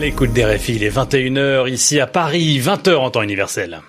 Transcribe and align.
À 0.00 0.02
l'écoute 0.02 0.32
des 0.32 0.46
RFI, 0.46 0.76
il 0.76 0.84
est 0.84 0.96
21h 0.96 1.68
ici 1.68 2.00
à 2.00 2.06
Paris, 2.06 2.58
20h 2.58 2.96
en 2.96 3.10
temps 3.10 3.20
universel. 3.20 3.82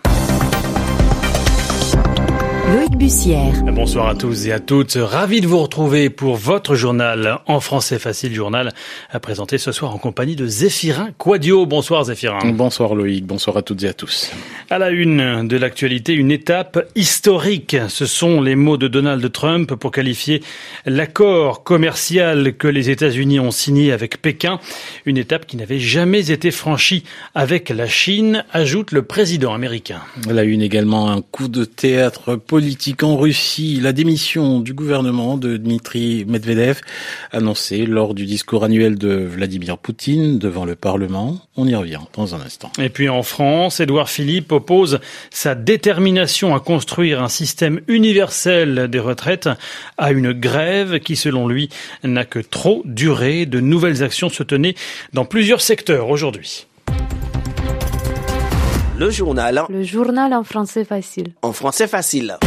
Loïc 2.72 2.96
Bussière. 2.96 3.64
Bonsoir 3.64 4.08
à 4.08 4.16
tous 4.16 4.48
et 4.48 4.54
à 4.54 4.62
toutes. 4.62 4.94
Ravi 4.94 5.42
de 5.42 5.48
vous 5.48 5.62
retrouver 5.62 6.10
pour 6.10 6.38
votre 6.38 6.76
journal 6.76 7.40
en 7.46 7.60
français 7.60 8.00
facile, 8.00 8.34
journal 8.34 8.72
à 9.10 9.20
présenter 9.20 9.58
ce 9.58 9.74
soir 9.74 9.94
en 9.94 9.98
compagnie 9.98 10.38
de 10.38 10.48
Zéphirin 10.48 11.10
Quadio. 11.18 11.66
Bonsoir 11.66 12.06
Zéphirin. 12.06 12.54
Bonsoir 12.54 12.96
Loïc, 12.96 13.26
bonsoir 13.26 13.58
à 13.58 13.62
toutes 13.62 13.84
et 13.84 13.90
à 13.90 13.94
tous. 13.94 14.32
À 14.70 14.78
la 14.78 14.90
une 14.90 15.50
de 15.50 15.58
l'actualité, 15.58 16.14
une 16.14 16.32
étape 16.32 16.88
historique. 16.96 17.76
Ce 17.90 18.06
sont 18.06 18.42
les 18.42 18.56
mots 18.56 18.78
de 18.78 18.88
Donald 18.88 19.30
Trump 19.34 19.76
pour 19.76 19.92
qualifier 19.92 20.42
l'accord 20.86 21.64
commercial 21.64 22.54
que 22.54 22.70
les 22.70 22.90
États-Unis 22.90 23.42
ont 23.42 23.52
signé 23.52 23.92
avec 23.92 24.22
Pékin. 24.22 24.62
Une 25.06 25.18
étape 25.18 25.46
qui 25.46 25.58
n'avait 25.58 25.80
jamais 25.80 26.32
été 26.32 26.52
franchie 26.52 27.04
avec 27.36 27.68
la 27.68 27.88
Chine, 27.88 28.46
ajoute 28.54 28.94
le 28.94 29.02
président 29.02 29.54
américain. 29.54 30.00
À 30.30 30.32
la 30.32 30.44
une 30.44 30.62
également 30.62 31.12
un 31.12 31.22
coup 31.22 31.50
de 31.50 31.66
théâtre 31.66 32.38
politique 32.38 32.61
politique 32.62 33.02
en 33.02 33.18
Russie, 33.18 33.80
la 33.82 33.92
démission 33.92 34.60
du 34.60 34.76
gouvernement 34.76 35.36
de 35.36 35.58
Dmitri 35.58 36.26
Medvedev, 36.28 36.82
annoncée 37.32 37.88
lors 37.88 38.14
du 38.14 38.28
discours 38.28 38.64
annuel 38.64 39.00
de 39.00 39.16
Vladimir 39.16 39.80
Poutine 39.80 40.38
devant 40.38 40.64
le 40.64 40.76
Parlement. 40.76 41.42
On 41.58 41.68
y 41.68 41.74
revient 41.74 42.02
dans 42.14 42.36
un 42.36 42.42
instant. 42.42 42.72
Et 42.78 42.90
puis 42.90 43.10
en 43.10 43.24
France, 43.24 43.80
Édouard 43.80 44.12
Philippe 44.12 44.52
oppose 44.52 45.00
sa 45.32 45.56
détermination 45.56 46.54
à 46.54 46.60
construire 46.60 47.24
un 47.24 47.30
système 47.30 47.82
universel 47.88 48.88
des 48.92 49.00
retraites 49.00 49.50
à 49.98 50.12
une 50.12 50.32
grève 50.32 51.00
qui, 51.00 51.16
selon 51.16 51.48
lui, 51.48 51.70
n'a 52.04 52.26
que 52.26 52.38
trop 52.38 52.84
duré. 52.86 53.48
De 53.48 53.60
nouvelles 53.60 54.04
actions 54.04 54.30
se 54.30 54.44
tenaient 54.44 54.76
dans 55.14 55.26
plusieurs 55.26 55.62
secteurs 55.62 56.10
aujourd'hui. 56.10 56.68
Le 59.02 59.10
journal. 59.10 59.64
Le 59.68 59.82
journal 59.82 60.32
en 60.32 60.44
français 60.44 60.86
facile. 60.86 61.34
En 61.42 61.54
français 61.54 61.88
facile. 61.88 62.38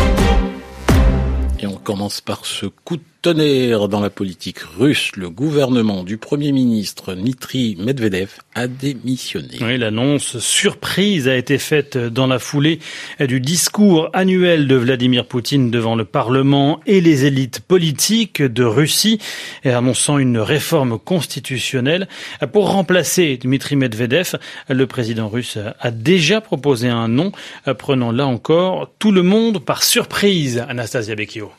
Et 1.58 1.66
on 1.66 1.74
commence 1.74 2.20
par 2.20 2.46
ce 2.46 2.66
coup 2.66 2.96
de 2.96 3.02
tonnerre 3.24 3.88
dans 3.88 4.00
la 4.00 4.10
politique 4.10 4.58
russe. 4.58 5.12
Le 5.16 5.30
gouvernement 5.30 6.04
du 6.04 6.18
Premier 6.18 6.52
ministre 6.52 7.14
Dmitri 7.14 7.74
Medvedev 7.80 8.32
a 8.54 8.66
démissionné. 8.66 9.56
Oui, 9.62 9.78
l'annonce 9.78 10.38
surprise 10.40 11.26
a 11.26 11.34
été 11.34 11.56
faite 11.56 11.96
dans 11.96 12.26
la 12.26 12.38
foulée 12.38 12.80
du 13.20 13.40
discours 13.40 14.10
annuel 14.12 14.68
de 14.68 14.74
Vladimir 14.74 15.24
Poutine 15.24 15.70
devant 15.70 15.96
le 15.96 16.04
Parlement 16.04 16.80
et 16.84 17.00
les 17.00 17.24
élites 17.24 17.60
politiques 17.60 18.42
de 18.42 18.62
Russie, 18.62 19.18
annonçant 19.64 20.18
une 20.18 20.36
réforme 20.36 20.98
constitutionnelle. 20.98 22.08
Pour 22.52 22.72
remplacer 22.72 23.38
Dmitri 23.38 23.76
Medvedev, 23.76 24.36
le 24.68 24.86
président 24.86 25.30
russe 25.30 25.56
a 25.80 25.90
déjà 25.90 26.42
proposé 26.42 26.90
un 26.90 27.08
nom, 27.08 27.32
prenant 27.78 28.12
là 28.12 28.26
encore 28.26 28.90
tout 28.98 29.12
le 29.12 29.22
monde 29.22 29.64
par 29.64 29.82
surprise, 29.82 30.62
Anastasia 30.68 31.14
Bekio. 31.14 31.50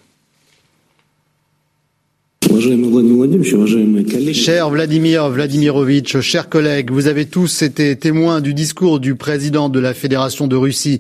Cher 4.34 4.70
Vladimir 4.70 5.30
Vladimirovitch, 5.30 6.20
chers 6.22 6.50
collègues, 6.50 6.90
vous 6.90 7.08
avez 7.08 7.26
tous 7.26 7.62
été 7.62 7.96
témoins 7.96 8.42
du 8.42 8.56
discours 8.56 9.00
du 9.00 9.14
président 9.16 9.70
de 9.70 9.80
la 9.80 9.94
Fédération 9.94 10.48
de 10.48 10.56
Russie. 10.56 11.00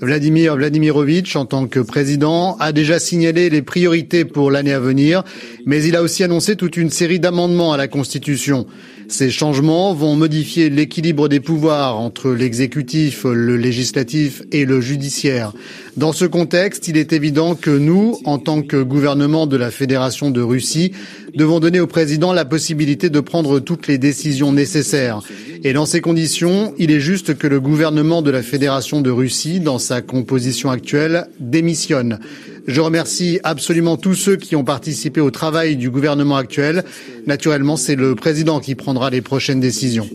Vladimir 0.00 0.56
Vladimirovitch, 0.56 1.34
en 1.36 1.46
tant 1.46 1.66
que 1.68 1.80
président, 1.80 2.56
a 2.58 2.72
déjà 2.72 2.98
signalé 2.98 3.48
les 3.48 3.62
priorités 3.62 4.26
pour 4.26 4.50
l'année 4.50 4.74
à 4.74 4.80
venir, 4.80 5.22
mais 5.64 5.82
il 5.82 5.96
a 5.96 6.02
aussi 6.02 6.22
annoncé 6.22 6.54
toute 6.54 6.76
une 6.76 6.90
série 6.90 7.18
d'amendements 7.18 7.72
à 7.72 7.78
la 7.78 7.88
Constitution. 7.88 8.66
Ces 9.08 9.30
changements 9.30 9.94
vont 9.94 10.16
modifier 10.16 10.68
l'équilibre 10.68 11.28
des 11.28 11.38
pouvoirs 11.40 11.98
entre 11.98 12.30
l'exécutif, 12.30 13.24
le 13.24 13.56
législatif 13.56 14.42
et 14.50 14.64
le 14.64 14.80
judiciaire. 14.80 15.52
Dans 15.96 16.12
ce 16.12 16.24
contexte, 16.24 16.88
il 16.88 16.96
est 16.96 17.12
évident 17.12 17.54
que 17.54 17.70
nous, 17.70 18.18
en 18.24 18.38
tant 18.38 18.62
que 18.62 18.82
gouvernement 18.82 19.46
de 19.46 19.56
la 19.56 19.70
Fédération 19.70 20.30
de 20.30 20.40
Russie, 20.40 20.92
devons 21.34 21.60
donner 21.60 21.80
au 21.80 21.86
président 21.86 22.32
la 22.32 22.44
possibilité 22.44 23.08
de 23.08 23.20
prendre 23.20 23.60
toutes 23.60 23.86
les 23.86 23.98
décisions 23.98 24.52
nécessaires. 24.52 25.20
Et 25.62 25.72
dans 25.72 25.86
ces 25.86 26.00
conditions, 26.00 26.74
il 26.78 26.90
est 26.90 27.00
juste 27.00 27.36
que 27.38 27.46
le 27.46 27.60
gouvernement 27.60 28.22
de 28.22 28.30
la 28.30 28.42
Fédération 28.42 29.00
de 29.00 29.10
Russie, 29.10 29.60
dans 29.60 29.78
sa 29.78 30.02
composition 30.02 30.70
actuelle, 30.70 31.28
démissionne. 31.38 32.18
Je 32.66 32.80
remercie 32.80 33.38
absolument 33.44 33.96
tous 33.96 34.14
ceux 34.14 34.36
qui 34.36 34.56
ont 34.56 34.64
participé 34.64 35.20
au 35.20 35.30
travail 35.30 35.76
du 35.76 35.88
gouvernement 35.88 36.36
actuel. 36.36 36.84
Naturellement, 37.26 37.76
c'est 37.76 37.94
le 37.94 38.14
président 38.14 38.58
qui 38.60 38.74
prendra 38.74 39.08
les 39.10 39.20
prochaines 39.20 39.60
décisions. 39.60 40.08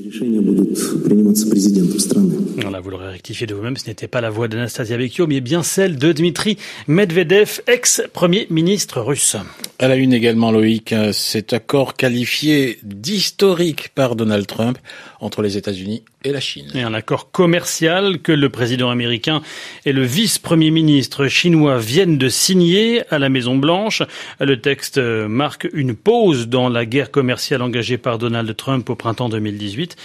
Voilà, 2.57 2.79
vous 2.81 2.89
l'aurez 2.89 3.07
rectifié 3.07 3.47
de 3.47 3.53
vous-même, 3.53 3.77
ce 3.77 3.87
n'était 3.87 4.07
pas 4.07 4.19
la 4.19 4.29
voix 4.29 4.47
d'Anastasia 4.47 4.97
Vecchio, 4.97 5.27
mais 5.27 5.39
bien 5.39 5.63
celle 5.63 5.95
de 5.97 6.11
Dmitri 6.11 6.57
Medvedev, 6.87 7.61
ex-premier 7.67 8.47
ministre 8.49 9.01
russe. 9.01 9.37
À 9.79 9.87
la 9.87 9.95
une 9.95 10.13
également, 10.13 10.51
Loïc, 10.51 10.93
cet 11.13 11.53
accord 11.53 11.95
qualifié 11.95 12.79
d'historique 12.83 13.89
par 13.95 14.15
Donald 14.15 14.45
Trump 14.45 14.77
entre 15.21 15.41
les 15.41 15.57
États-Unis 15.57 16.03
et 16.23 16.83
un 16.83 16.93
accord 16.93 17.31
commercial 17.31 18.19
que 18.19 18.31
le 18.31 18.49
président 18.49 18.91
américain 18.91 19.41
et 19.85 19.91
le 19.91 20.03
vice-premier 20.03 20.69
ministre 20.69 21.27
chinois 21.27 21.79
viennent 21.79 22.19
de 22.19 22.29
signer 22.29 23.01
à 23.11 23.17
la 23.17 23.27
Maison 23.27 23.55
Blanche. 23.55 24.03
Le 24.39 24.61
texte 24.61 24.99
marque 24.99 25.67
une 25.73 25.95
pause 25.95 26.47
dans 26.47 26.69
la 26.69 26.85
guerre 26.85 27.09
commerciale 27.09 27.63
engagée 27.63 27.97
par 27.97 28.19
Donald 28.19 28.55
Trump 28.55 28.87
au 28.91 28.95
printemps 28.95 29.29
2018. 29.29 29.95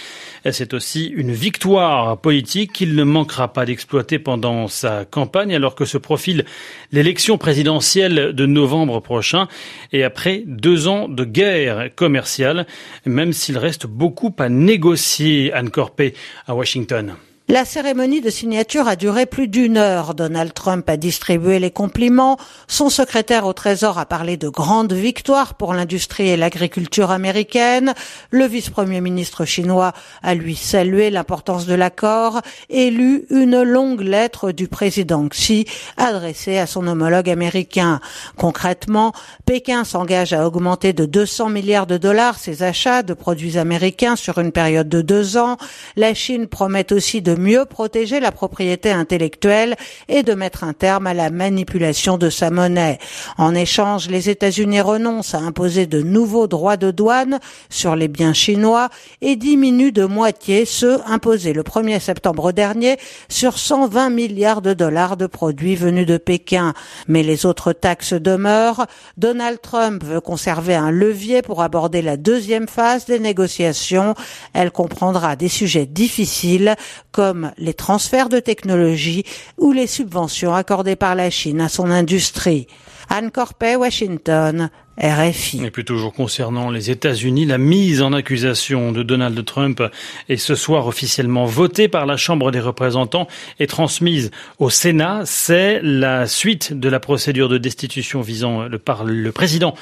C'est 0.49 0.73
aussi 0.73 1.05
une 1.05 1.31
victoire 1.31 2.17
politique 2.19 2.73
qu'il 2.73 2.95
ne 2.95 3.03
manquera 3.03 3.53
pas 3.53 3.65
d'exploiter 3.65 4.17
pendant 4.17 4.67
sa 4.67 5.05
campagne 5.05 5.53
alors 5.53 5.75
que 5.75 5.85
se 5.85 5.99
profile 5.99 6.45
l'élection 6.91 7.37
présidentielle 7.37 8.33
de 8.33 8.45
novembre 8.47 9.01
prochain 9.01 9.47
et 9.93 10.03
après 10.03 10.41
deux 10.47 10.87
ans 10.87 11.09
de 11.09 11.25
guerre 11.25 11.89
commerciale, 11.95 12.65
même 13.05 13.33
s'il 13.33 13.59
reste 13.59 13.85
beaucoup 13.85 14.33
à 14.39 14.49
négocier, 14.49 15.53
Anne 15.53 15.69
Corpé, 15.69 16.06
à 16.45 16.53
Washington. 16.53 17.15
La 17.49 17.63
cérémonie 17.63 18.19
de 18.19 18.29
signature 18.29 18.89
a 18.89 18.97
duré 18.97 19.25
plus 19.25 19.47
d'une 19.47 19.77
heure. 19.77 20.13
Donald 20.15 20.53
Trump 20.53 20.89
a 20.89 20.97
distribué 20.97 21.59
les 21.59 21.71
compliments. 21.71 22.35
Son 22.67 22.89
secrétaire 22.89 23.45
au 23.45 23.53
Trésor 23.53 23.97
a 23.97 24.05
parlé 24.05 24.35
de 24.35 24.49
grandes 24.49 24.91
victoires 24.91 25.53
pour 25.53 25.73
l'industrie 25.73 26.27
et 26.27 26.35
l'agriculture 26.35 27.09
américaine. 27.09 27.93
Le 28.31 28.43
vice-premier 28.47 28.99
ministre 28.99 29.45
chinois 29.45 29.93
a 30.23 30.35
lui 30.35 30.57
salué 30.57 31.09
l'importance 31.09 31.65
de 31.65 31.73
l'accord 31.73 32.41
et 32.69 32.91
lu 32.91 33.23
une 33.29 33.61
longue 33.63 34.01
lettre 34.01 34.51
du 34.51 34.67
président 34.67 35.25
Xi 35.29 35.65
adressée 35.95 36.57
à 36.57 36.67
son 36.67 36.85
homologue 36.85 37.29
américain. 37.29 38.01
Concrètement, 38.35 39.13
Pékin 39.45 39.85
s'engage 39.85 40.33
à 40.33 40.45
augmenter 40.45 40.91
de 40.91 41.05
200 41.05 41.47
milliards 41.47 41.87
de 41.87 41.95
dollars 41.95 42.39
ses 42.39 42.61
achats 42.61 43.03
de 43.03 43.13
produits 43.13 43.57
américains 43.57 44.17
sur 44.17 44.37
une 44.39 44.51
période 44.51 44.89
de 44.89 45.01
deux 45.01 45.37
ans. 45.37 45.55
La 45.95 46.13
Chine 46.13 46.47
promet 46.47 46.91
aussi 46.91 47.21
mieux 47.37 47.65
protéger 47.65 48.19
la 48.19 48.31
propriété 48.31 48.91
intellectuelle 48.91 49.75
et 50.07 50.23
de 50.23 50.33
mettre 50.33 50.63
un 50.63 50.73
terme 50.73 51.07
à 51.07 51.13
la 51.13 51.29
manipulation 51.29 52.17
de 52.17 52.29
sa 52.29 52.49
monnaie. 52.49 52.99
En 53.37 53.55
échange, 53.55 54.09
les 54.09 54.29
États-Unis 54.29 54.81
renoncent 54.81 55.35
à 55.35 55.39
imposer 55.39 55.85
de 55.85 56.01
nouveaux 56.01 56.47
droits 56.47 56.77
de 56.77 56.91
douane 56.91 57.39
sur 57.69 57.95
les 57.95 58.07
biens 58.07 58.33
chinois 58.33 58.89
et 59.21 59.35
diminuent 59.35 59.91
de 59.91 60.05
moitié 60.05 60.65
ceux 60.65 60.99
imposés 61.05 61.53
le 61.53 61.63
1er 61.63 61.99
septembre 61.99 62.51
dernier 62.51 62.97
sur 63.29 63.57
120 63.57 64.09
milliards 64.09 64.61
de 64.61 64.73
dollars 64.73 65.17
de 65.17 65.27
produits 65.27 65.75
venus 65.75 66.05
de 66.05 66.17
Pékin. 66.17 66.73
Mais 67.07 67.23
les 67.23 67.45
autres 67.45 67.73
taxes 67.73 68.13
demeurent. 68.13 68.85
Donald 69.17 69.59
Trump 69.61 70.03
veut 70.03 70.21
conserver 70.21 70.75
un 70.75 70.91
levier 70.91 71.41
pour 71.41 71.61
aborder 71.61 72.01
la 72.01 72.17
deuxième 72.17 72.67
phase 72.67 73.05
des 73.05 73.19
négociations. 73.19 74.15
Elle 74.53 74.71
comprendra 74.71 75.35
des 75.35 75.49
sujets 75.49 75.85
difficiles 75.85 76.75
comme 77.11 77.26
les 77.57 77.73
transferts 77.73 78.29
de 78.29 78.39
technologie 78.39 79.23
ou 79.57 79.71
les 79.71 79.87
subventions 79.87 80.53
accordées 80.53 80.95
par 80.95 81.15
la 81.15 81.29
Chine 81.29 81.61
à 81.61 81.69
son 81.69 81.91
industrie. 81.91 82.67
Anne 83.09 83.31
Corpet, 83.31 83.75
Washington, 83.75 84.69
RFI. 84.99 85.63
Et 85.63 85.71
puis 85.71 85.85
toujours 85.85 86.13
concernant 86.13 86.71
les 86.71 86.89
États-Unis, 86.89 87.45
la 87.45 87.57
mise 87.57 88.01
en 88.01 88.13
accusation 88.13 88.91
de 88.91 89.03
Donald 89.03 89.45
Trump 89.45 89.81
est 90.27 90.37
ce 90.37 90.55
soir 90.55 90.87
officiellement 90.87 91.45
votée 91.45 91.87
par 91.87 92.05
la 92.05 92.17
Chambre 92.17 92.51
des 92.51 92.59
représentants 92.59 93.27
et 93.59 93.67
transmise 93.67 94.31
au 94.59 94.69
Sénat. 94.69 95.21
C'est 95.25 95.79
la 95.83 96.27
suite 96.27 96.73
de 96.73 96.89
la 96.89 96.99
procédure 96.99 97.47
de 97.47 97.57
destitution 97.57 98.21
visant 98.21 98.63
le, 98.63 98.79
par 98.79 99.03
le 99.03 99.31
président 99.31 99.75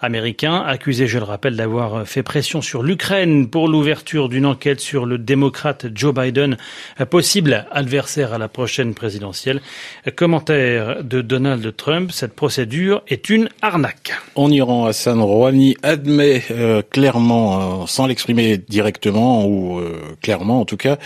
américain, 0.00 0.56
accusé, 0.56 1.06
je 1.06 1.18
le 1.18 1.24
rappelle, 1.24 1.56
d'avoir 1.56 2.06
fait 2.06 2.22
pression 2.22 2.62
sur 2.62 2.82
l'Ukraine 2.82 3.48
pour 3.48 3.68
l'ouverture 3.68 4.28
d'une 4.28 4.46
enquête 4.46 4.80
sur 4.80 5.06
le 5.06 5.18
démocrate 5.18 5.86
Joe 5.94 6.14
Biden, 6.14 6.56
possible 7.10 7.66
adversaire 7.70 8.32
à 8.32 8.38
la 8.38 8.48
prochaine 8.48 8.94
présidentielle. 8.94 9.60
Commentaire 10.16 11.02
de 11.02 11.20
Donald 11.20 11.74
Trump, 11.76 12.12
cette 12.12 12.34
procédure 12.34 13.02
est 13.08 13.30
une 13.30 13.48
arnaque. 13.62 14.19
En 14.40 14.50
Iran, 14.50 14.86
Hassan 14.86 15.20
Rouhani 15.20 15.76
admet 15.82 16.42
euh, 16.50 16.80
clairement, 16.80 17.82
euh, 17.82 17.86
sans 17.86 18.06
l'exprimer 18.06 18.56
directement 18.56 19.44
ou 19.44 19.78
euh, 19.78 20.00
clairement 20.22 20.62
en 20.62 20.64
tout 20.64 20.78
cas, 20.78 20.96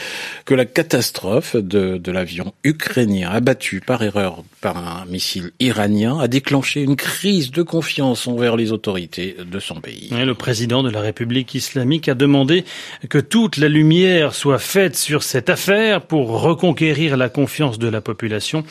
que 0.45 0.55
la 0.55 0.65
catastrophe 0.65 1.57
de, 1.57 1.97
de 1.97 2.13
l'avion 2.13 2.55
ukrainien 2.63 3.29
abattu 3.29 3.81
par 3.81 4.05
erreur 4.05 4.45
par 4.61 4.77
un 4.77 5.05
missile 5.07 5.51
iranien 5.59 6.21
a 6.21 6.29
déclenché 6.29 6.83
une 6.83 6.95
crise 6.95 7.51
de 7.51 7.63
confiance 7.63 8.29
envers 8.29 8.55
les 8.55 8.71
autorités 8.71 9.35
de 9.45 9.59
son 9.59 9.81
pays. 9.81 10.11
le 10.13 10.35
président 10.35 10.85
de 10.85 10.91
la 10.91 11.01
République 11.01 11.57
islamique 11.57 12.09
a 12.09 12.15
demandé 12.15 12.65
que 13.09 13.19
toute 13.19 13.57
la 13.57 13.69
lumière 13.69 14.33
soit 14.33 14.61
faite 14.61 14.95
sur 14.95 15.25
cette 15.25 15.51
affaire 15.51 16.03
pour 16.03 16.41
reconquérir 16.41 17.17
la 17.17 17.29
confiance 17.29 17.81
de 17.81 17.89
la 17.89 18.01
population. 18.01 18.63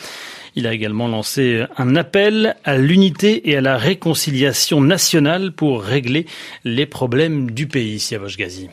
Il 0.56 0.68
a 0.68 0.72
également 0.72 1.08
lancé 1.08 1.64
un 1.76 1.96
appel 1.96 2.54
à 2.64 2.78
l'unité 2.78 3.50
et 3.50 3.56
à 3.56 3.60
la 3.60 3.76
réconciliation 3.76 4.80
nationale 4.80 5.52
pour 5.52 5.82
régler 5.82 6.26
les 6.64 6.86
problèmes 6.86 7.50
du 7.50 7.66
pays, 7.66 7.98
Siavosh 7.98 8.36
Ghazi. 8.36 8.68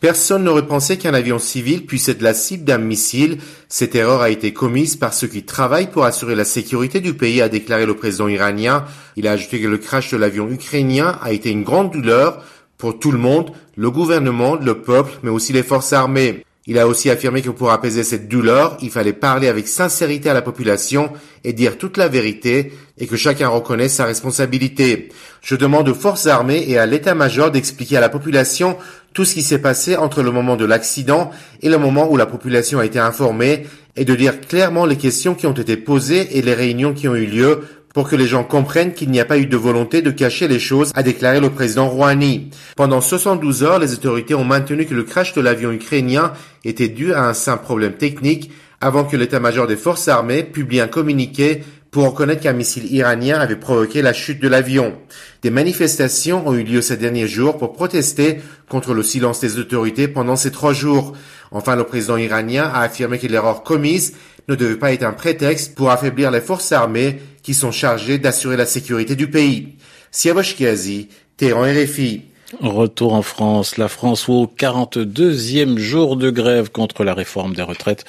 Personne 0.00 0.44
n'aurait 0.44 0.66
pensé 0.66 0.98
qu'un 0.98 1.14
avion 1.14 1.38
civil 1.38 1.84
puisse 1.84 2.08
être 2.08 2.22
la 2.22 2.32
cible 2.32 2.64
d'un 2.64 2.78
missile. 2.78 3.38
Cette 3.68 3.94
erreur 3.94 4.20
a 4.20 4.30
été 4.30 4.52
commise 4.52 4.96
par 4.96 5.12
ceux 5.12 5.26
qui 5.26 5.42
travaillent 5.42 5.90
pour 5.90 6.04
assurer 6.04 6.34
la 6.34 6.44
sécurité 6.44 7.00
du 7.00 7.14
pays, 7.14 7.42
a 7.42 7.48
déclaré 7.48 7.86
le 7.86 7.96
président 7.96 8.28
iranien. 8.28 8.84
Il 9.16 9.26
a 9.26 9.32
ajouté 9.32 9.60
que 9.60 9.66
le 9.66 9.78
crash 9.78 10.12
de 10.12 10.16
l'avion 10.16 10.50
ukrainien 10.50 11.18
a 11.22 11.32
été 11.32 11.50
une 11.50 11.64
grande 11.64 11.92
douleur 11.92 12.44
pour 12.76 12.98
tout 12.98 13.10
le 13.10 13.18
monde, 13.18 13.52
le 13.74 13.90
gouvernement, 13.90 14.56
le 14.56 14.80
peuple, 14.82 15.12
mais 15.22 15.30
aussi 15.30 15.52
les 15.52 15.62
forces 15.62 15.92
armées. 15.92 16.44
Il 16.68 16.80
a 16.80 16.88
aussi 16.88 17.10
affirmé 17.10 17.42
que 17.42 17.50
pour 17.50 17.70
apaiser 17.70 18.02
cette 18.02 18.28
douleur, 18.28 18.76
il 18.82 18.90
fallait 18.90 19.12
parler 19.12 19.46
avec 19.46 19.68
sincérité 19.68 20.30
à 20.30 20.34
la 20.34 20.42
population 20.42 21.12
et 21.44 21.52
dire 21.52 21.78
toute 21.78 21.96
la 21.96 22.08
vérité 22.08 22.72
et 22.98 23.06
que 23.06 23.16
chacun 23.16 23.48
reconnaisse 23.48 23.94
sa 23.94 24.04
responsabilité. 24.04 25.10
Je 25.42 25.54
demande 25.54 25.88
aux 25.88 25.94
forces 25.94 26.26
armées 26.26 26.64
et 26.66 26.76
à 26.76 26.86
l'état-major 26.86 27.52
d'expliquer 27.52 27.98
à 27.98 28.00
la 28.00 28.08
population 28.08 28.76
tout 29.12 29.24
ce 29.24 29.34
qui 29.34 29.42
s'est 29.42 29.60
passé 29.60 29.94
entre 29.94 30.24
le 30.24 30.32
moment 30.32 30.56
de 30.56 30.64
l'accident 30.64 31.30
et 31.62 31.68
le 31.68 31.78
moment 31.78 32.10
où 32.10 32.16
la 32.16 32.26
population 32.26 32.80
a 32.80 32.84
été 32.84 32.98
informée 32.98 33.66
et 33.94 34.04
de 34.04 34.14
dire 34.16 34.40
clairement 34.40 34.86
les 34.86 34.96
questions 34.96 35.36
qui 35.36 35.46
ont 35.46 35.52
été 35.52 35.76
posées 35.76 36.36
et 36.36 36.42
les 36.42 36.52
réunions 36.52 36.92
qui 36.92 37.06
ont 37.06 37.14
eu 37.14 37.26
lieu 37.26 37.60
pour 37.96 38.10
que 38.10 38.14
les 38.14 38.26
gens 38.26 38.44
comprennent 38.44 38.92
qu'il 38.92 39.10
n'y 39.10 39.20
a 39.20 39.24
pas 39.24 39.38
eu 39.38 39.46
de 39.46 39.56
volonté 39.56 40.02
de 40.02 40.10
cacher 40.10 40.48
les 40.48 40.58
choses, 40.58 40.92
a 40.94 41.02
déclaré 41.02 41.40
le 41.40 41.48
président 41.48 41.88
Rouhani. 41.88 42.50
Pendant 42.76 43.00
72 43.00 43.62
heures, 43.62 43.78
les 43.78 43.94
autorités 43.94 44.34
ont 44.34 44.44
maintenu 44.44 44.84
que 44.84 44.92
le 44.92 45.02
crash 45.02 45.32
de 45.32 45.40
l'avion 45.40 45.72
ukrainien 45.72 46.34
était 46.62 46.88
dû 46.88 47.14
à 47.14 47.26
un 47.26 47.32
simple 47.32 47.64
problème 47.64 47.94
technique 47.94 48.50
avant 48.82 49.04
que 49.04 49.16
l'état-major 49.16 49.66
des 49.66 49.76
forces 49.76 50.08
armées 50.08 50.42
publie 50.42 50.80
un 50.80 50.88
communiqué 50.88 51.62
pour 51.90 52.04
reconnaître 52.04 52.42
qu'un 52.42 52.52
missile 52.52 52.92
iranien 52.92 53.38
avait 53.38 53.56
provoqué 53.56 54.02
la 54.02 54.12
chute 54.12 54.42
de 54.42 54.48
l'avion. 54.48 54.92
Des 55.40 55.48
manifestations 55.48 56.46
ont 56.46 56.52
eu 56.52 56.64
lieu 56.64 56.82
ces 56.82 56.98
derniers 56.98 57.28
jours 57.28 57.56
pour 57.56 57.72
protester 57.72 58.42
contre 58.68 58.92
le 58.92 59.02
silence 59.02 59.40
des 59.40 59.58
autorités 59.58 60.06
pendant 60.06 60.36
ces 60.36 60.50
trois 60.50 60.74
jours. 60.74 61.14
Enfin, 61.50 61.76
le 61.76 61.84
président 61.84 62.18
iranien 62.18 62.64
a 62.64 62.80
affirmé 62.80 63.18
que 63.18 63.26
l'erreur 63.26 63.62
commise 63.62 64.12
ne 64.48 64.54
devait 64.54 64.76
pas 64.76 64.92
être 64.92 65.02
un 65.02 65.12
prétexte 65.12 65.74
pour 65.74 65.90
affaiblir 65.90 66.30
les 66.30 66.40
forces 66.40 66.72
armées 66.72 67.20
qui 67.46 67.54
sont 67.54 67.70
chargées 67.70 68.18
d'assurer 68.18 68.56
la 68.56 68.66
sécurité 68.66 69.14
du 69.14 69.30
pays. 69.30 69.76
Siavosh 70.10 70.56
Kiazi, 70.56 71.06
Téhéran 71.36 71.62
RFI. 71.62 72.22
Retour 72.60 73.14
en 73.14 73.22
France. 73.22 73.76
La 73.76 73.88
France 73.88 74.28
au 74.28 74.46
42e 74.46 75.78
jour 75.78 76.16
de 76.16 76.30
grève 76.30 76.70
contre 76.70 77.02
la 77.02 77.12
réforme 77.12 77.54
des 77.54 77.62
retraites. 77.62 78.04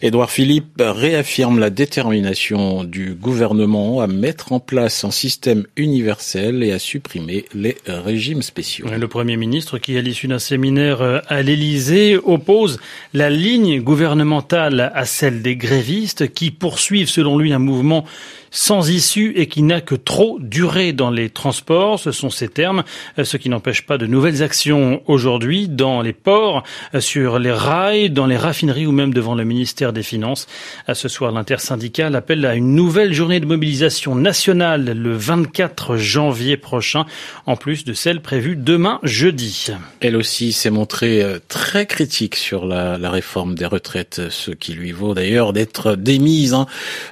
Édouard 0.00 0.30
Philippe 0.30 0.80
réaffirme 0.80 1.58
la 1.58 1.70
détermination 1.70 2.84
du 2.84 3.14
gouvernement 3.14 4.00
à 4.00 4.06
mettre 4.06 4.52
en 4.52 4.60
place 4.60 5.02
un 5.02 5.10
système 5.10 5.66
universel 5.76 6.62
et 6.62 6.70
à 6.70 6.78
supprimer 6.78 7.46
les 7.52 7.76
régimes 7.86 8.42
spéciaux. 8.42 8.86
Le 8.96 9.08
Premier 9.08 9.36
ministre, 9.36 9.78
qui 9.78 9.98
à 9.98 10.02
l'issue 10.02 10.28
d'un 10.28 10.38
séminaire 10.38 11.22
à 11.26 11.42
l'Élysée, 11.42 12.16
oppose 12.16 12.78
la 13.12 13.28
ligne 13.28 13.80
gouvernementale 13.80 14.92
à 14.94 15.04
celle 15.04 15.42
des 15.42 15.56
grévistes 15.56 16.32
qui 16.32 16.52
poursuivent 16.52 17.08
selon 17.08 17.38
lui 17.38 17.52
un 17.52 17.58
mouvement 17.58 18.04
sans 18.50 18.90
issue 18.90 19.32
et 19.36 19.46
qui 19.46 19.62
n'a 19.62 19.80
que 19.80 19.94
trop 19.94 20.38
duré 20.40 20.92
dans 20.92 21.10
les 21.10 21.30
transports. 21.30 21.98
Ce 22.00 22.12
sont 22.12 22.30
ces 22.30 22.48
termes, 22.48 22.82
ce 23.22 23.36
qui 23.36 23.48
n'empêche 23.48 23.79
pas 23.82 23.98
de 23.98 24.06
nouvelles 24.06 24.42
actions 24.42 25.02
aujourd'hui 25.06 25.68
dans 25.68 26.02
les 26.02 26.12
ports, 26.12 26.62
euh, 26.94 27.00
sur 27.00 27.38
les 27.38 27.52
rails, 27.52 28.10
dans 28.10 28.26
les 28.26 28.36
raffineries 28.36 28.86
ou 28.86 28.92
même 28.92 29.12
devant 29.12 29.34
le 29.34 29.44
ministère 29.44 29.92
des 29.92 30.02
Finances. 30.02 30.46
À 30.86 30.94
ce 30.94 31.08
soir, 31.08 31.32
l'intersyndicale 31.32 32.16
appelle 32.16 32.44
à 32.46 32.54
une 32.54 32.74
nouvelle 32.74 33.12
journée 33.12 33.40
de 33.40 33.46
mobilisation 33.46 34.14
nationale 34.14 34.84
le 34.84 35.12
24 35.12 35.96
janvier 35.96 36.56
prochain, 36.56 37.06
en 37.46 37.56
plus 37.56 37.84
de 37.84 37.92
celle 37.92 38.20
prévue 38.20 38.56
demain 38.56 38.98
jeudi. 39.02 39.68
Elle 40.00 40.16
aussi 40.16 40.52
s'est 40.52 40.70
montrée 40.70 41.22
euh, 41.22 41.38
très 41.48 41.86
critique 41.86 42.36
sur 42.36 42.66
la, 42.66 42.98
la, 42.98 43.10
réforme 43.10 43.54
des 43.54 43.66
retraites, 43.66 44.22
ce 44.30 44.50
qui 44.50 44.72
lui 44.72 44.92
vaut 44.92 45.14
d'ailleurs 45.14 45.52
d'être 45.52 45.96
démise 45.96 46.54
hein, 46.54 46.66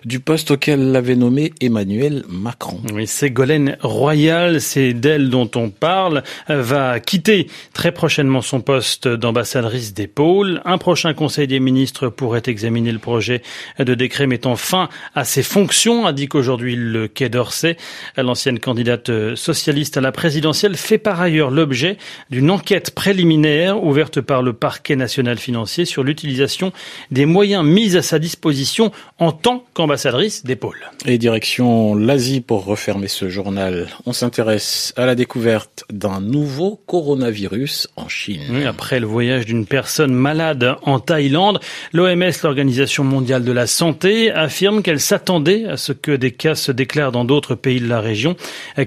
du 0.04 0.20
poste 0.20 0.50
auquel 0.50 0.92
l'avait 0.92 1.16
nommé 1.16 1.52
Emmanuel 1.60 2.24
Macron. 2.28 2.80
Oui, 2.92 3.06
Ségolène 3.06 3.76
Royal, 3.80 4.60
c'est 4.60 4.92
d'elle 4.92 5.30
dont 5.30 5.50
on 5.54 5.70
parle, 5.70 6.22
va 6.58 6.98
quitter 7.00 7.46
très 7.72 7.92
prochainement 7.92 8.42
son 8.42 8.60
poste 8.60 9.06
d'ambassadrice 9.06 9.94
des 9.94 10.06
pôles. 10.06 10.60
Un 10.64 10.78
prochain 10.78 11.14
conseil 11.14 11.46
des 11.46 11.60
ministres 11.60 12.08
pourrait 12.08 12.42
examiner 12.46 12.92
le 12.92 12.98
projet 12.98 13.42
de 13.78 13.94
décret 13.94 14.26
mettant 14.26 14.56
fin 14.56 14.88
à 15.14 15.24
ses 15.24 15.42
fonctions, 15.42 16.06
a 16.06 16.12
dit 16.12 16.28
qu'aujourd'hui 16.28 16.74
le 16.76 17.08
Quai 17.08 17.28
d'Orsay. 17.28 17.76
L'ancienne 18.16 18.58
candidate 18.58 19.34
socialiste 19.34 19.96
à 19.96 20.00
la 20.00 20.12
présidentielle 20.12 20.76
fait 20.76 20.98
par 20.98 21.20
ailleurs 21.20 21.50
l'objet 21.50 21.98
d'une 22.30 22.50
enquête 22.50 22.94
préliminaire 22.94 23.82
ouverte 23.84 24.20
par 24.20 24.42
le 24.42 24.52
parquet 24.52 24.96
national 24.96 25.38
financier 25.38 25.84
sur 25.84 26.02
l'utilisation 26.02 26.72
des 27.10 27.26
moyens 27.26 27.64
mis 27.64 27.96
à 27.96 28.02
sa 28.02 28.18
disposition 28.18 28.92
en 29.18 29.32
tant 29.32 29.64
qu'ambassadrice 29.74 30.44
des 30.44 30.56
pôles 30.56 30.90
direction 31.18 31.94
l'Asie 31.94 32.40
pour 32.40 32.64
refermer 32.64 33.08
ce 33.08 33.28
journal. 33.28 33.88
On 34.06 34.14
s'intéresse 34.14 34.94
à 34.96 35.04
la 35.04 35.14
découverte 35.14 35.84
d'un 35.90 36.20
nouveau 36.20 36.47
coronavirus 36.86 37.88
en 37.96 38.08
Chine. 38.08 38.66
après 38.66 39.00
le 39.00 39.06
voyage 39.06 39.46
d'une 39.46 39.66
personne 39.66 40.12
malade 40.12 40.76
en 40.82 40.98
Thaïlande, 40.98 41.60
l'OMS, 41.92 42.32
l'Organisation 42.42 43.04
mondiale 43.04 43.44
de 43.44 43.52
la 43.52 43.66
santé, 43.66 44.30
affirme 44.30 44.82
qu'elle 44.82 45.00
s'attendait 45.00 45.66
à 45.66 45.76
ce 45.76 45.92
que 45.92 46.12
des 46.12 46.32
cas 46.32 46.54
se 46.54 46.72
déclarent 46.72 47.12
dans 47.12 47.24
d'autres 47.24 47.54
pays 47.54 47.80
de 47.80 47.88
la 47.88 48.00
région. 48.00 48.36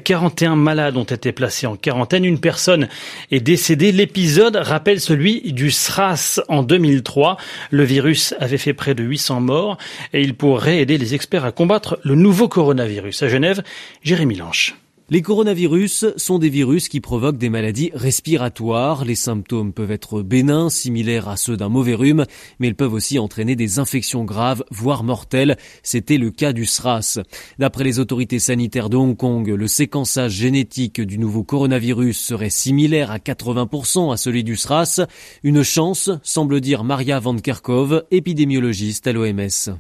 41 0.04 0.56
malades 0.56 0.98
ont 0.98 1.04
été 1.04 1.32
placés 1.32 1.68
en 1.68 1.76
quarantaine. 1.76 2.26
Une 2.26 2.40
personne 2.40 2.88
est 3.32 3.40
décédée. 3.40 3.92
L'épisode 3.92 4.56
rappelle 4.56 5.00
celui 5.00 5.54
du 5.54 5.72
SRAS 5.72 6.42
en 6.48 6.64
2003. 6.64 7.38
Le 7.70 7.84
virus 7.84 8.34
avait 8.40 8.58
fait 8.58 8.74
près 8.74 8.96
de 8.96 9.04
800 9.04 9.42
morts 9.42 9.78
et 10.14 10.22
il 10.22 10.36
pourrait 10.36 10.80
aider 10.80 10.98
les 10.98 11.16
experts 11.16 11.46
à 11.46 11.52
combattre 11.52 12.00
le 12.04 12.16
nouveau 12.16 12.48
coronavirus. 12.48 13.24
À 13.24 13.28
Genève, 13.28 13.64
Jérémy 14.04 14.36
Lanche. 14.36 14.76
Les 15.14 15.22
coronavirus 15.22 16.06
sont 16.16 16.40
des 16.40 16.48
virus 16.48 16.88
qui 16.88 17.02
provoquent 17.02 17.38
des 17.38 17.50
maladies 17.50 17.92
respiratoires. 17.94 19.04
Les 19.04 19.16
symptômes 19.16 19.74
peuvent 19.74 19.92
être 19.92 20.22
bénins, 20.22 20.70
similaires 20.70 21.28
à 21.28 21.36
ceux 21.36 21.58
d'un 21.58 21.68
mauvais 21.68 21.96
rhume, 21.96 22.26
mais 22.60 22.70
ils 22.70 22.76
peuvent 22.76 22.94
aussi 22.94 23.20
entraîner 23.20 23.58
des 23.58 23.78
infections 23.78 24.24
graves, 24.24 24.64
voire 24.72 25.04
mortelles. 25.04 25.58
C'était 25.84 26.18
le 26.18 26.32
cas 26.32 26.54
du 26.54 26.66
SRAS. 26.66 27.20
D'après 27.60 27.84
les 27.84 28.00
autorités 28.00 28.40
sanitaires 28.40 28.90
de 28.90 28.96
Hong 28.96 29.18
Kong, 29.18 29.50
le 29.50 29.68
séquençage 29.68 30.32
génétique 30.32 31.02
du 31.02 31.18
nouveau 31.18 31.44
coronavirus 31.44 32.18
serait 32.18 32.50
similaire 32.50 33.12
à 33.12 33.18
80% 33.18 34.14
à 34.14 34.16
celui 34.16 34.46
du 34.46 34.56
SRAS. 34.56 35.02
Une 35.44 35.62
chance, 35.62 36.10
semble 36.24 36.62
dire 36.62 36.86
Maria 36.86 37.20
Van 37.20 37.36
Kerkhove, 37.36 38.06
épidémiologiste 38.12 39.08
à 39.08 39.12
l'OMS. 39.12 39.76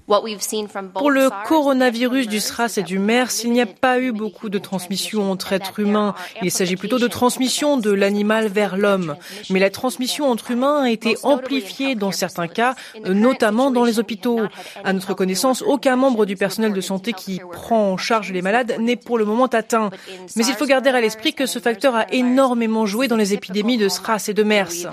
Pour 0.93 1.09
le 1.09 1.29
coronavirus 1.47 2.27
du 2.27 2.41
SRAS 2.41 2.73
et 2.75 2.83
du 2.83 3.00
MERS, 3.00 3.45
il 3.45 3.53
n'y 3.53 3.61
a 3.61 3.65
pas 3.65 3.97
eu 3.97 4.11
beaucoup 4.11 4.50
de 4.50 4.59
transmission 4.59 5.20
entre 5.29 5.53
êtres 5.53 5.79
humains. 5.79 6.15
Il 6.41 6.51
s'agit 6.51 6.75
plutôt 6.75 6.99
de 6.99 7.07
transmission 7.07 7.77
de 7.77 7.91
l'animal 7.91 8.47
vers 8.47 8.77
l'homme. 8.77 9.15
Mais 9.49 9.59
la 9.59 9.69
transmission 9.69 10.29
entre 10.29 10.51
humains 10.51 10.83
a 10.83 10.89
été 10.89 11.17
amplifiée 11.23 11.95
dans 11.95 12.11
certains 12.11 12.47
cas, 12.47 12.75
notamment 13.05 13.71
dans 13.71 13.83
les 13.83 13.99
hôpitaux. 13.99 14.41
À 14.83 14.93
notre 14.93 15.13
connaissance, 15.13 15.61
aucun 15.61 15.95
membre 15.95 16.25
du 16.25 16.35
personnel 16.35 16.73
de 16.73 16.81
santé 16.81 17.13
qui 17.13 17.41
prend 17.51 17.91
en 17.91 17.97
charge 17.97 18.31
les 18.31 18.41
malades 18.41 18.75
n'est 18.79 18.95
pour 18.95 19.17
le 19.17 19.25
moment 19.25 19.47
atteint. 19.47 19.89
Mais 20.35 20.45
il 20.45 20.53
faut 20.53 20.65
garder 20.65 20.89
à 20.89 21.01
l'esprit 21.01 21.33
que 21.33 21.45
ce 21.45 21.59
facteur 21.59 21.95
a 21.95 22.11
énormément 22.13 22.85
joué 22.85 23.07
dans 23.07 23.17
les 23.17 23.33
épidémies 23.33 23.77
de 23.77 23.89
SRAS 23.89 24.29
et 24.29 24.33
de 24.33 24.43
MERS. 24.43 24.87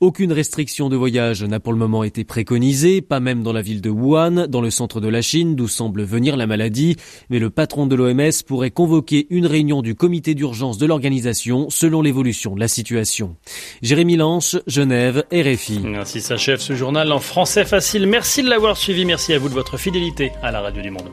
Aucune 0.00 0.32
restriction 0.32 0.88
de 0.88 0.96
voyage 0.96 1.42
n'a 1.42 1.60
pour 1.60 1.72
le 1.72 1.78
moment 1.78 2.04
été 2.04 2.24
préconisée, 2.24 3.02
pas 3.02 3.20
même 3.20 3.42
dans 3.42 3.52
la 3.52 3.62
ville 3.62 3.80
de 3.80 3.90
Wuhan, 3.90 4.46
dans 4.48 4.60
le 4.60 4.70
centre 4.70 5.00
de 5.00 5.08
la 5.08 5.22
Chine, 5.22 5.56
d'où 5.56 5.68
semble 5.68 6.02
venir 6.02 6.36
la 6.36 6.46
maladie. 6.46 6.96
Mais 7.30 7.38
le 7.38 7.50
patron 7.50 7.86
de 7.86 7.94
l'OMS 7.94 8.42
pour 8.46 8.55
pourrait 8.56 8.70
convoquer 8.70 9.26
une 9.28 9.44
réunion 9.44 9.82
du 9.82 9.94
comité 9.94 10.34
d'urgence 10.34 10.78
de 10.78 10.86
l'organisation 10.86 11.68
selon 11.68 12.00
l'évolution 12.00 12.54
de 12.54 12.60
la 12.60 12.68
situation. 12.68 13.36
Jérémy 13.82 14.16
Lance, 14.16 14.56
Genève, 14.66 15.24
RFI. 15.30 15.82
Ainsi 15.94 16.22
s'achève 16.22 16.58
ce 16.58 16.74
journal 16.74 17.12
en 17.12 17.20
français 17.20 17.66
facile. 17.66 18.06
Merci 18.06 18.42
de 18.42 18.48
l'avoir 18.48 18.78
suivi. 18.78 19.04
Merci 19.04 19.34
à 19.34 19.38
vous 19.38 19.50
de 19.50 19.52
votre 19.52 19.76
fidélité 19.76 20.32
à 20.42 20.52
la 20.52 20.62
radio 20.62 20.80
du 20.80 20.90
monde. 20.90 21.10